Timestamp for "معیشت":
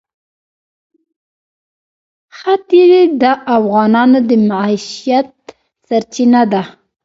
4.49-5.29